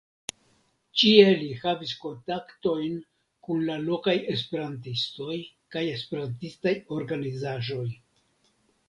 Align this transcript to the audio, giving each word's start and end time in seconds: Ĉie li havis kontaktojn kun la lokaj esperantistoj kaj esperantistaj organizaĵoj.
Ĉie 1.01 1.25
li 1.41 1.49
havis 1.65 1.91
kontaktojn 2.05 2.95
kun 3.47 3.61
la 3.67 3.75
lokaj 3.83 4.15
esperantistoj 4.37 5.37
kaj 5.77 5.85
esperantistaj 5.93 6.75
organizaĵoj. 6.97 7.85